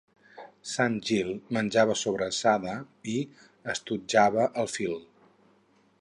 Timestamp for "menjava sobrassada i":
1.57-3.21